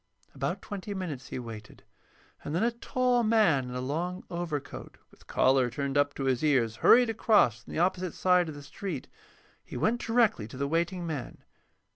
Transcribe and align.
About 0.33 0.63
twenty 0.63 0.95
minutes 0.95 1.27
he 1.27 1.37
waited, 1.37 1.83
and 2.43 2.55
then 2.55 2.63
a 2.63 2.71
tall 2.71 3.21
man 3.21 3.65
in 3.65 3.75
a 3.75 3.79
long 3.81 4.23
overcoat, 4.31 4.97
with 5.11 5.27
collar 5.27 5.69
turned 5.69 5.95
up 5.95 6.15
to 6.15 6.23
his 6.23 6.43
ears, 6.43 6.77
hurried 6.77 7.11
across 7.11 7.61
from 7.61 7.71
the 7.73 7.77
opposite 7.79 8.15
side 8.15 8.49
of 8.49 8.55
the 8.55 8.63
street. 8.63 9.07
He 9.63 9.77
went 9.77 10.01
directly 10.03 10.47
to 10.47 10.57
the 10.57 10.67
waiting 10.67 11.05
man. 11.05 11.43